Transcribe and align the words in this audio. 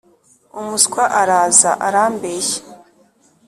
umuswa 0.59 1.03
araza 1.21 1.71
arambeshya 1.87 2.61